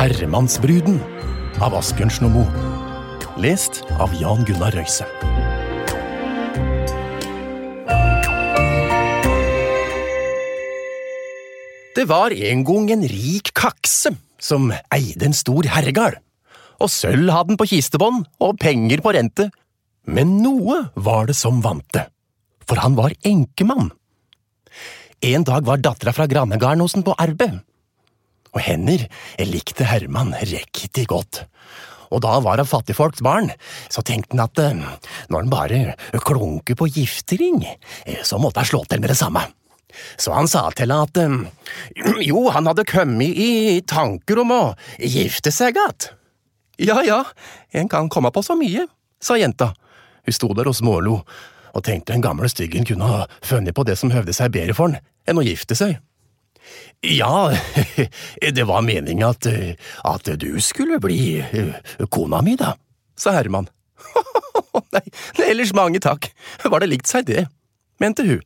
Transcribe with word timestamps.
Herremannsbruden 0.00 0.94
av 1.60 1.74
Asbjørn 1.76 2.08
Snomo. 2.08 2.46
Lest 3.36 3.82
av 4.00 4.14
Jan 4.16 4.46
Gunnar 4.48 4.72
Røise. 4.72 5.04
Det 11.92 12.06
var 12.08 12.32
en 12.32 12.64
gang 12.64 12.88
en 12.96 13.04
rik 13.12 13.52
kakse 13.52 14.14
som 14.40 14.72
eide 14.88 15.28
en 15.28 15.36
stor 15.36 15.68
herregard. 15.68 16.16
Og 16.80 16.88
sølv 16.88 17.28
hadde 17.28 17.52
den 17.52 17.60
på 17.60 17.68
kistebånd 17.68 18.24
og 18.40 18.56
penger 18.56 19.04
på 19.04 19.12
rente. 19.12 19.50
Men 20.08 20.38
noe 20.40 20.86
var 20.96 21.28
det 21.28 21.36
som 21.36 21.60
vante, 21.60 22.08
for 22.64 22.80
han 22.80 22.96
var 22.96 23.12
enkemann. 23.20 23.92
En 25.20 25.44
dag 25.44 25.68
var 25.68 25.84
dattera 25.84 26.16
fra 26.16 26.24
grannegarden 26.24 26.88
hos 26.88 26.96
den 26.96 27.04
på 27.04 27.20
arbeid, 27.20 27.60
og 28.54 28.64
hender 28.64 29.06
likte 29.46 29.86
Herman 29.88 30.34
riktig 30.42 31.06
godt. 31.10 31.44
Og 32.10 32.22
da 32.24 32.34
var 32.42 32.58
han 32.58 32.66
fattigfolks 32.66 33.22
barn, 33.22 33.52
så 33.90 34.02
tenkte 34.06 34.34
han 34.34 34.44
at 34.44 34.58
eh, 34.58 34.82
når 35.30 35.44
han 35.44 35.52
bare 35.52 36.20
klunker 36.26 36.78
på 36.78 36.88
giftering, 36.90 37.62
eh, 38.06 38.22
så 38.26 38.40
måtte 38.42 38.62
han 38.62 38.70
slå 38.70 38.82
til 38.90 39.02
med 39.02 39.12
det 39.12 39.18
samme. 39.20 39.44
Så 40.18 40.34
han 40.34 40.48
sa 40.50 40.68
til 40.74 40.90
han 40.90 41.06
at 41.06 41.20
eh, 41.22 41.36
jo, 42.30 42.48
han 42.50 42.66
hadde 42.66 42.86
kommet 42.90 43.38
i 43.38 43.78
tanker 43.86 44.42
om 44.42 44.56
å 44.56 44.62
gifte 44.98 45.54
seg 45.54 45.78
att. 45.78 46.10
Ja 46.80 47.02
ja, 47.04 47.22
en 47.70 47.88
kan 47.92 48.08
komme 48.08 48.32
på 48.32 48.42
så 48.42 48.56
mye, 48.58 48.86
sa 49.22 49.36
jenta. 49.38 49.74
Hun 50.26 50.34
sto 50.34 50.50
der 50.56 50.68
og 50.70 50.76
smålo, 50.76 51.20
og 51.70 51.84
tenkte 51.86 52.14
den 52.16 52.24
gamle 52.24 52.48
styggen 52.50 52.86
kunne 52.88 53.06
ha 53.06 53.26
funnet 53.44 53.76
på 53.76 53.84
det 53.86 53.98
som 54.00 54.10
høvde 54.10 54.34
seg 54.34 54.50
bedre 54.54 54.74
for 54.74 54.90
han 54.90 54.98
enn 55.28 55.38
å 55.38 55.44
gifte 55.46 55.76
seg. 55.78 56.00
Ja, 57.06 57.50
det 58.56 58.66
var 58.68 58.84
meninga 58.84 59.32
at, 59.32 59.48
at 60.04 60.30
du 60.40 60.50
skulle 60.64 61.00
bli 61.00 61.40
eh, 61.40 61.74
kona 62.12 62.42
mi, 62.44 62.56
da, 62.60 62.74
sa 63.16 63.34
Herman. 63.36 63.70
Nei, 64.94 65.04
ellers 65.46 65.74
mange 65.76 66.00
takk, 66.02 66.30
var 66.64 66.82
det 66.82 66.90
likt 66.92 67.10
seg 67.10 67.28
det, 67.30 67.46
mente 68.02 68.26
hun. 68.26 68.42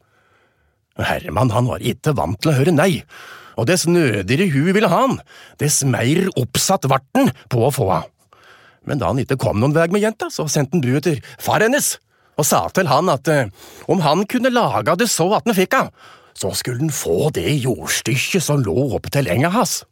Herman 0.94 1.50
han 1.50 1.66
var 1.66 1.82
ikke 1.82 2.14
vant 2.14 2.38
til 2.42 2.52
å 2.52 2.58
høre 2.60 2.74
nei, 2.74 3.02
og 3.58 3.66
dess 3.66 3.86
nødigere 3.90 4.46
hun 4.52 4.70
ville 4.76 4.90
ha 4.90 5.00
han, 5.08 5.18
dess 5.58 5.82
mer 5.86 6.28
oppsatt 6.38 6.86
vart 6.90 7.06
han 7.18 7.32
på 7.50 7.66
å 7.66 7.72
få 7.74 7.90
han. 7.90 8.10
Men 8.86 9.00
da 9.00 9.10
han 9.10 9.20
ikke 9.22 9.40
kom 9.40 9.60
noen 9.60 9.74
vei 9.74 9.88
med 9.90 10.04
jenta, 10.04 10.28
så 10.30 10.46
sendte 10.50 10.76
han 10.76 10.84
bud 10.84 11.06
til 11.06 11.20
far 11.42 11.64
hennes 11.64 11.96
og 12.34 12.46
sa 12.46 12.64
til 12.74 12.88
han 12.90 13.10
at 13.12 13.30
eh, 13.30 13.50
om 13.90 14.02
han 14.02 14.24
kunne 14.30 14.52
laga 14.52 14.96
det 14.98 15.06
så 15.10 15.28
at 15.36 15.46
han 15.46 15.56
fikk 15.56 15.76
han, 15.78 15.90
så 16.34 16.52
skulle 16.54 16.82
den 16.82 16.94
få 16.94 17.30
det 17.34 17.48
jordstykket 17.62 18.42
som 18.42 18.62
lå 18.64 18.90
oppe 18.96 19.12
til 19.14 19.30
enga 19.30 19.52
hans. 19.54 19.82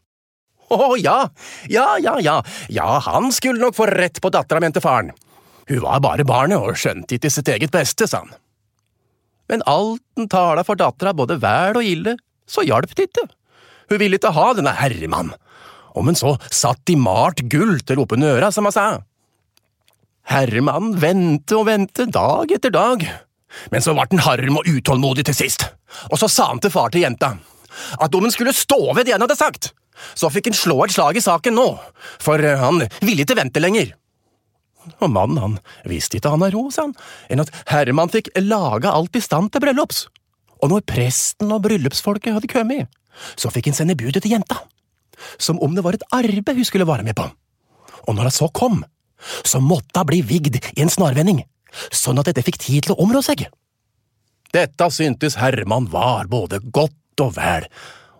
Å 0.72 0.94
ja, 0.96 1.26
ja, 1.68 1.98
ja, 2.00 2.16
ja, 2.24 2.38
ja, 2.72 2.88
han 3.04 3.28
skulle 3.34 3.60
nok 3.60 3.76
få 3.76 3.86
rett 3.90 4.20
på 4.22 4.30
dattera, 4.32 4.62
mente 4.62 4.80
faren. 4.82 5.12
Hun 5.68 5.82
var 5.84 6.00
bare 6.04 6.26
barnet 6.26 6.58
og 6.58 6.78
skjønte 6.80 7.18
ikke 7.18 7.30
sitt 7.30 7.50
eget 7.52 7.74
beste, 7.74 8.08
sa 8.08 8.24
han. 8.24 8.32
Men 9.52 9.64
alt 9.68 10.02
den 10.16 10.30
tala 10.32 10.64
for 10.64 10.80
dattera, 10.80 11.12
både 11.12 11.36
vel 11.42 11.78
og 11.78 11.86
ille, 11.86 12.16
så 12.48 12.64
hjalp 12.66 12.94
det 12.96 13.10
ikke. 13.10 13.26
Hun 13.92 14.00
ville 14.00 14.18
ikke 14.18 14.32
ha 14.32 14.46
denne 14.56 14.72
herremannen, 14.78 15.36
om 15.92 16.08
han 16.08 16.16
så 16.16 16.38
satt 16.48 16.88
i 16.88 16.96
malt 16.96 17.42
gull 17.52 17.82
til 17.84 18.00
oppunder 18.00 18.38
øra, 18.38 18.48
som 18.54 18.64
han 18.64 18.74
sa. 18.74 18.86
Herremannen 20.32 20.96
vente 21.02 21.58
og 21.58 21.66
vente, 21.68 22.06
dag 22.08 22.54
etter 22.54 22.72
dag, 22.72 23.04
men 23.70 23.84
så 23.84 23.94
ble 23.96 24.06
han 24.10 24.24
harm 24.26 24.60
og 24.60 24.68
utålmodig 24.68 25.26
til 25.28 25.36
sist, 25.36 25.66
og 26.10 26.18
så 26.20 26.28
sa 26.30 26.50
han 26.52 26.62
til 26.62 26.72
far 26.74 26.92
til 26.92 27.04
jenta 27.06 27.36
at 28.00 28.14
om 28.14 28.26
han 28.26 28.32
skulle 28.32 28.52
stå 28.52 28.92
ved 28.92 29.06
det 29.08 29.14
han 29.16 29.24
hadde 29.24 29.38
sagt, 29.38 29.72
så 30.14 30.30
fikk 30.32 30.50
han 30.50 30.56
slå 30.56 30.78
et 30.84 30.94
slag 30.94 31.16
i 31.16 31.24
saken 31.24 31.56
nå, 31.56 31.66
for 32.22 32.40
han 32.40 32.84
ville 33.00 33.24
ikke 33.24 33.38
vente 33.38 33.62
lenger. 33.62 33.94
Og 34.98 35.12
mannen 35.14 35.38
han 35.38 35.58
visste 35.88 36.18
ikke 36.18 36.32
han 36.32 36.42
av 36.42 36.52
råd, 36.54 36.72
sa 36.74 36.86
han, 36.88 36.96
enn 37.30 37.44
at 37.44 37.52
Herman 37.70 38.10
fikk 38.12 38.32
laga 38.42 38.94
alt 38.96 39.16
i 39.16 39.22
stand 39.22 39.52
til 39.54 39.62
bryllups, 39.64 40.06
og 40.62 40.72
når 40.72 40.84
presten 40.86 41.52
og 41.54 41.62
bryllupsfolket 41.66 42.36
hadde 42.36 42.50
kommet, 42.50 42.90
så 43.38 43.50
fikk 43.52 43.70
han 43.70 43.78
sende 43.78 43.98
budet 43.98 44.24
til 44.24 44.34
jenta, 44.34 44.62
som 45.38 45.60
om 45.62 45.76
det 45.76 45.84
var 45.86 45.98
et 45.98 46.06
arbeid 46.14 46.58
hun 46.58 46.66
skulle 46.66 46.88
være 46.88 47.06
med 47.06 47.16
på, 47.18 47.28
og 48.08 48.16
når 48.16 48.30
hun 48.30 48.36
så 48.40 48.50
kom, 48.50 48.82
så 49.46 49.62
måtte 49.62 50.02
hun 50.02 50.10
bli 50.10 50.22
vigd 50.26 50.58
i 50.58 50.82
en 50.82 50.90
snarvending, 50.90 51.44
sånn 51.94 52.20
at 52.20 52.30
dette 52.30 52.44
fikk 52.46 52.60
tid 52.60 52.86
til 52.86 52.94
å 52.94 53.02
områ 53.04 53.22
seg. 53.24 53.46
Dette 54.52 54.88
syntes 54.92 55.38
Herman 55.40 55.88
var 55.92 56.28
både 56.32 56.60
godt 56.60 57.24
og 57.24 57.36
vel, 57.38 57.68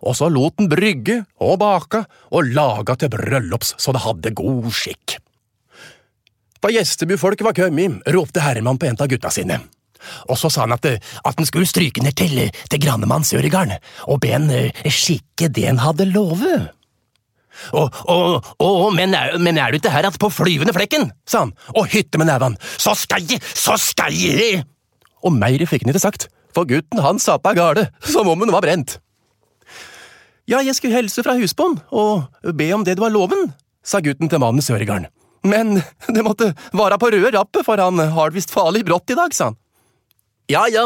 og 0.03 0.17
så 0.19 0.29
lot 0.33 0.57
han 0.59 0.71
brygge 0.73 1.21
og 1.45 1.59
baka 1.63 2.05
og 2.33 2.49
laga 2.57 2.97
til 2.99 3.13
bryllups 3.13 3.77
så 3.81 3.95
det 3.95 4.03
hadde 4.07 4.35
god 4.41 4.73
skikk. 4.75 5.19
Da 6.63 6.71
gjestebufolket 6.71 7.47
var 7.47 7.57
kommet, 7.59 8.03
ropte 8.15 8.43
Herman 8.43 8.79
på 8.79 8.87
en 8.89 8.99
av 8.99 9.11
gutta 9.11 9.31
sine. 9.35 9.59
Og 10.31 10.39
så 10.39 10.51
sa 10.51 10.65
han 10.65 10.75
at, 10.75 10.87
at 10.87 11.39
han 11.39 11.47
skulle 11.47 11.69
stryke 11.69 12.03
ned 12.03 12.17
til, 12.19 12.39
til 12.51 12.83
grannemann 12.83 13.27
Sørigarden 13.27 13.79
og 14.11 14.23
be 14.23 14.33
han 14.35 14.49
skikke 14.87 15.51
det 15.51 15.69
han 15.69 15.83
hadde 15.83 16.09
lovet. 16.11 16.73
Og, 17.77 17.95
og, 18.11 18.53
og, 18.63 18.91
men, 18.97 19.15
er, 19.17 19.37
men 19.43 19.59
er 19.61 19.73
du 19.73 19.79
ikke 19.79 19.93
her 19.93 20.09
at 20.09 20.19
på 20.21 20.31
flyvende 20.33 20.75
flekken, 20.77 21.11
sa 21.29 21.45
han 21.45 21.55
og 21.77 21.91
hytte 21.93 22.21
med 22.21 22.31
nevene, 22.31 22.61
så 22.81 22.95
skal 22.99 23.25
jeg, 23.29 23.43
så 23.43 23.77
skal 23.81 24.15
jeg! 24.17 24.65
Og 25.23 25.35
mer 25.37 25.63
fikk 25.69 25.85
han 25.85 25.93
ikke 25.93 26.03
sagt, 26.03 26.29
for 26.57 26.69
gutten 26.69 27.03
han 27.05 27.21
satt 27.23 27.47
av 27.49 27.57
gale, 27.57 27.89
som 28.05 28.29
om 28.29 28.45
hun 28.45 28.53
var 28.55 28.65
brent. 28.65 28.99
Ja, 30.51 30.59
jeg 30.61 30.75
skulle 30.77 30.97
helse 30.97 31.23
fra 31.25 31.37
husbånd 31.39 31.79
og 31.95 32.55
be 32.59 32.73
om 32.75 32.85
det 32.85 32.97
du 32.99 33.05
har 33.05 33.15
loven, 33.15 33.53
sa 33.87 34.03
gutten 34.03 34.31
til 34.31 34.43
mannen 34.43 34.65
Søregarden. 34.65 35.09
Men 35.47 35.79
det 36.15 36.25
måtte 36.27 36.53
være 36.75 36.99
på 37.03 37.11
røde 37.15 37.33
rappet, 37.37 37.65
for 37.67 37.81
han 37.81 37.99
har 38.17 38.35
visst 38.35 38.53
farlig 38.55 38.85
brått 38.87 39.15
i 39.15 39.19
dag, 39.19 39.35
sa 39.35 39.51
han. 39.51 39.59
Ja, 40.51 40.67
ja, 40.69 40.83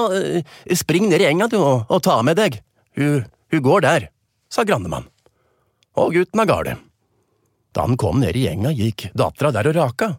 spring 0.76 1.08
ned 1.10 1.24
i 1.24 1.28
enga 1.30 1.48
du 1.50 1.56
og, 1.58 1.88
og 1.88 2.02
ta 2.04 2.20
med 2.22 2.38
deg, 2.38 2.60
hun, 3.00 3.24
hun 3.52 3.64
går 3.64 3.86
der, 3.86 4.08
sa 4.52 4.66
grannemann. 4.68 5.08
Og 5.96 6.12
gutten 6.16 6.42
av 6.42 6.48
gårde. 6.50 6.76
Da 7.76 7.84
han 7.84 7.98
kom 8.00 8.20
ned 8.22 8.36
i 8.36 8.46
gjenga, 8.46 8.72
gikk 8.72 9.08
dattera 9.16 9.52
der 9.52 9.70
og 9.70 9.76
raka. 9.76 10.10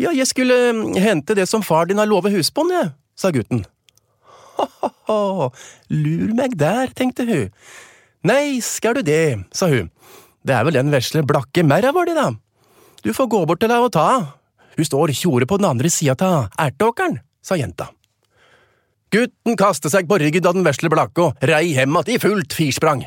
Ja, 0.00 0.10
jeg 0.10 0.26
skulle 0.26 0.56
hente 0.98 1.36
det 1.38 1.46
som 1.46 1.62
far 1.62 1.86
din 1.86 2.00
har 2.02 2.10
lovet 2.10 2.34
husbånd, 2.34 2.72
jeg, 2.74 2.90
sa 3.14 3.30
gutten. 3.34 3.62
Ha-ha-ha, 4.58 5.50
lur 5.94 6.32
meg 6.34 6.56
der, 6.58 6.90
tenkte 6.94 7.26
hun. 7.28 7.52
Nei, 8.26 8.58
skal 8.64 8.98
du 8.98 9.04
det, 9.06 9.44
sa 9.54 9.68
hun. 9.70 9.92
Det 10.44 10.54
er 10.56 10.66
vel 10.66 10.78
den 10.78 10.90
vesle 10.92 11.22
blakke 11.26 11.62
merra 11.66 11.92
vår, 11.94 12.10
det, 12.10 12.16
da. 12.18 12.30
Du 13.04 13.12
får 13.14 13.30
gå 13.30 13.44
bort 13.46 13.62
til 13.62 13.70
henne 13.70 13.86
og 13.86 13.94
ta. 13.94 14.08
Hun 14.74 14.88
står 14.88 15.14
tjore 15.14 15.46
på 15.46 15.60
den 15.60 15.68
andre 15.70 15.90
sida 15.92 16.16
av 16.26 16.50
erteåkeren, 16.58 17.20
sa 17.44 17.58
jenta. 17.60 17.90
Gutten 19.14 19.54
kastet 19.54 19.92
seg 19.94 20.08
på 20.10 20.18
ryggen 20.18 20.46
av 20.48 20.56
den 20.56 20.66
vesle 20.66 20.90
blakke 20.90 21.28
og 21.28 21.44
rei 21.46 21.68
hjem 21.76 21.96
att 21.96 22.08
i 22.08 22.18
fullt 22.18 22.52
firsprang. 22.52 23.06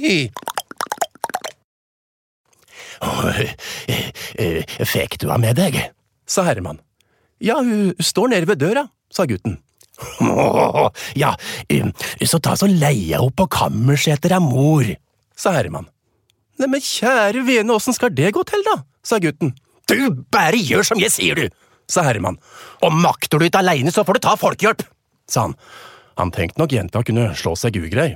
Fikk 4.94 5.18
du 5.20 5.28
henne 5.28 5.42
med 5.44 5.60
deg? 5.60 5.78
sa 6.26 6.42
Herman. 6.48 6.80
Ja, 7.38 7.60
hun 7.60 7.92
står 8.02 8.32
nede 8.32 8.48
ved 8.48 8.58
døra, 8.58 8.86
sa 9.12 9.26
gutten. 9.28 9.60
ja, 11.22 11.32
så 12.26 12.40
ta 12.42 12.56
så 12.58 12.68
leie 12.68 13.14
henne 13.14 13.32
på 13.36 13.46
kammerset 13.52 14.16
etter 14.16 14.36
ei 14.36 14.42
mor, 14.42 14.88
sa 15.38 15.54
Herman. 15.56 15.86
Neimen, 16.60 16.80
kjære 16.80 17.44
vene, 17.44 17.76
åssen 17.76 17.96
skal 17.96 18.14
det 18.16 18.32
gå 18.34 18.42
til, 18.48 18.64
da? 18.66 18.80
sa 19.06 19.20
gutten. 19.22 19.52
Du 19.86 20.24
bare 20.32 20.58
gjør 20.58 20.86
som 20.88 21.00
jeg 21.00 21.12
sier, 21.14 21.38
du, 21.38 21.52
sa 21.88 22.02
Herman. 22.08 22.40
Og 22.82 22.94
makter 22.96 23.38
du 23.38 23.46
ikke 23.46 23.60
aleine, 23.62 23.92
så 23.94 24.04
får 24.06 24.18
du 24.18 24.24
ta 24.26 24.36
folkehjelp, 24.40 24.82
sa 25.30 25.46
han. 25.46 25.58
Han 26.16 26.32
tenkte 26.32 26.62
nok 26.62 26.72
jenta 26.72 27.04
kunne 27.04 27.28
slå 27.36 27.52
seg 27.60 27.76
ugrei. 27.76 28.14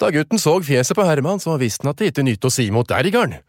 Da 0.00 0.10
gutten 0.14 0.40
så 0.40 0.56
fjeset 0.64 0.96
på 0.98 1.06
Herman, 1.06 1.40
så 1.42 1.58
visste 1.60 1.86
han 1.86 1.92
at 1.92 2.00
det 2.00 2.12
ikke 2.12 2.24
nytte 2.26 2.48
å 2.48 2.54
si 2.54 2.68
mot 2.74 2.88
der 2.88 3.06
i 3.06 3.12
garden. 3.14 3.40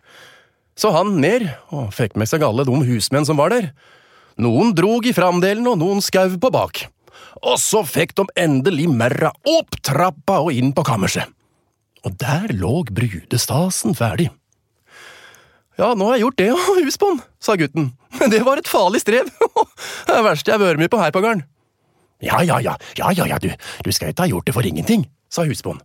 Så 0.79 0.89
han 0.93 1.19
ned 1.21 1.47
og 1.73 1.93
fikk 1.93 2.17
med 2.17 2.29
seg 2.29 2.43
alle 2.45 2.65
de 2.65 2.79
husmenn 2.87 3.27
som 3.27 3.37
var 3.37 3.53
der. 3.53 3.71
Noen 4.41 4.73
drog 4.73 5.05
i 5.05 5.13
framdelen, 5.13 5.67
og 5.69 5.77
noen 5.81 6.01
skau 6.01 6.33
på 6.41 6.51
bak. 6.53 6.85
Og 7.45 7.57
så 7.61 7.83
fikk 7.85 8.15
de 8.17 8.25
endelig 8.39 8.87
merra 8.89 9.31
opp 9.49 9.77
trappa 9.85 10.39
og 10.41 10.53
inn 10.55 10.73
på 10.73 10.85
kammerset. 10.87 11.29
Og 12.03 12.15
der 12.19 12.51
lå 12.57 12.81
brudestasen 12.89 13.95
ferdig. 13.95 14.29
Ja, 15.79 15.93
nå 15.97 16.09
har 16.09 16.17
jeg 16.17 16.25
gjort 16.27 16.41
det, 16.41 16.49
og 16.53 16.81
husbånd, 16.85 17.23
sa 17.41 17.55
gutten, 17.57 17.93
men 18.19 18.33
det 18.33 18.43
var 18.45 18.61
et 18.61 18.69
farlig 18.69 19.01
strev, 19.01 19.29
det 20.07 20.13
er 20.13 20.25
verste 20.25 20.51
jeg 20.51 20.59
har 20.59 20.61
vært 20.67 20.83
med 20.83 20.91
på 20.93 20.99
her 21.01 21.13
på 21.13 21.23
gården. 21.23 21.45
Ja, 22.23 22.43
ja, 22.45 22.59
ja, 22.63 22.75
ja, 22.95 23.09
ja, 23.11 23.25
ja, 23.27 23.39
du, 23.41 23.49
du 23.83 23.89
skal 23.91 24.13
ikke 24.13 24.27
ha 24.27 24.31
gjort 24.31 24.47
det 24.47 24.53
for 24.55 24.67
ingenting, 24.67 25.07
sa 25.33 25.47
husbånd. 25.47 25.81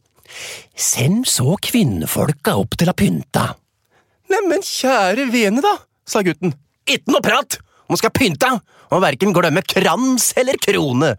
Send 0.76 1.26
så 1.28 1.56
kvinnfolka 1.62 2.56
opp 2.60 2.76
til 2.78 2.90
å 2.90 2.96
pynta. 2.96 3.50
Neimen, 4.28 4.64
kjære 4.64 5.28
vene, 5.32 5.64
da, 5.64 5.75
sa 6.08 6.22
gutten. 6.26 6.54
«Itten 6.88 7.12
noe 7.14 7.25
prat! 7.25 7.58
Man 7.88 8.00
skal 8.00 8.12
pynte, 8.12 8.50
og 8.92 9.00
verken 9.00 9.32
glemme 9.32 9.62
krans 9.64 10.34
eller 10.36 10.58
krone, 10.60 11.14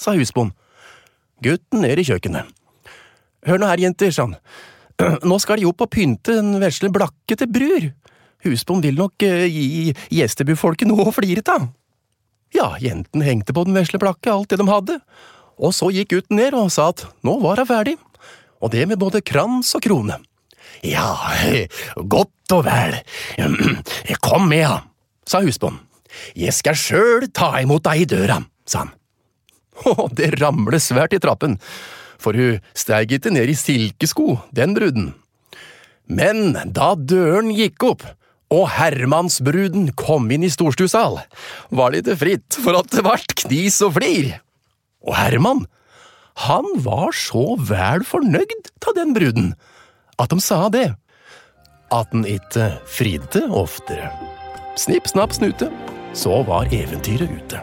sa 0.00 0.14
husboen. 0.16 0.54
Gutten 1.44 1.84
ned 1.84 2.00
i 2.00 2.06
kjøkkenet. 2.08 2.48
Hør 3.44 3.60
nå 3.60 3.68
her, 3.68 3.82
jenter, 3.84 4.12
sa 4.14 4.24
han. 4.28 4.38
Nå 5.28 5.36
skal 5.42 5.60
de 5.60 5.68
opp 5.68 5.84
og 5.84 5.90
pynte 5.92 6.38
den 6.38 6.54
vesle 6.62 6.88
blakke 6.94 7.36
til 7.36 7.50
brur. 7.50 7.88
Husboen 8.44 8.82
vil 8.84 8.96
nok 8.96 9.24
eh, 9.26 9.46
gi 9.50 9.92
gjestebufolket 10.14 10.88
noe 10.88 11.08
å 11.08 11.12
flire 11.14 11.44
av. 11.52 11.66
Ja, 12.54 12.70
jentene 12.80 13.26
hengte 13.26 13.56
på 13.56 13.64
den 13.66 13.76
vesle 13.76 13.98
blakke 14.00 14.30
alt 14.32 14.52
det 14.52 14.60
de 14.60 14.68
hadde, 14.70 14.98
og 15.58 15.74
så 15.74 15.90
gikk 15.92 16.12
gutten 16.14 16.38
ned 16.38 16.54
og 16.56 16.70
sa 16.72 16.92
at 16.92 17.02
nå 17.26 17.36
var 17.42 17.60
hun 17.60 17.68
ferdig, 17.68 17.96
og 18.64 18.72
det 18.72 18.86
med 18.88 19.00
både 19.00 19.20
krans 19.24 19.74
og 19.76 19.84
krone. 19.84 20.16
Ja, 20.84 21.12
godt 21.96 22.52
og 22.52 22.64
vel, 22.66 22.96
kom 24.24 24.48
med, 24.48 24.64
ja, 24.64 24.78
sa 25.28 25.42
husbond. 25.44 25.80
Jeg 26.38 26.54
skal 26.54 26.78
sjøl 26.78 27.28
ta 27.34 27.52
imot 27.60 27.84
deg 27.86 28.04
i 28.04 28.08
døra, 28.08 28.38
sa 28.68 28.84
han. 28.84 28.94
Og 29.90 30.12
det 30.14 30.36
ramlet 30.38 30.82
svært 30.82 31.16
i 31.16 31.18
trappen, 31.18 31.56
for 32.22 32.38
hun 32.38 32.60
steig 32.78 33.16
ikke 33.16 33.32
ned 33.34 33.50
i 33.50 33.56
silkesko, 33.58 34.38
den 34.54 34.76
bruden. 34.76 35.08
Men 36.06 36.54
da 36.76 36.92
døren 36.94 37.50
gikk 37.56 37.82
opp, 37.88 38.04
og 38.54 38.68
Hermansbruden 38.76 39.88
kom 39.98 40.28
inn 40.30 40.44
i 40.46 40.52
storstuesal, 40.52 41.18
var 41.74 41.90
det 41.90 42.04
ikke 42.04 42.20
fritt 42.20 42.58
for 42.62 42.78
at 42.78 42.92
det 42.92 43.02
vart 43.02 43.34
knis 43.42 43.80
og 43.82 43.96
flir. 43.96 44.36
Og 45.02 45.16
Herman, 45.18 45.64
han 46.34 46.66
var 46.82 47.14
så 47.14 47.54
vel 47.62 48.04
fornøyd 48.06 48.70
ta 48.82 48.94
den 48.96 49.14
bruden, 49.14 49.52
at 50.18 50.30
de 50.30 50.40
sa 50.42 50.66
det, 50.72 50.88
at 51.94 52.10
han 52.12 52.24
ikke 52.26 52.72
fridde 52.90 53.44
oftere. 53.54 54.10
Snipp, 54.78 55.06
snapp, 55.06 55.34
snute, 55.36 55.70
så 56.14 56.42
var 56.46 56.70
eventyret 56.74 57.30
ute. 57.30 57.62